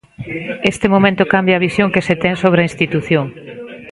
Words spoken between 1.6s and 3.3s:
visión que se ten sobre a institución.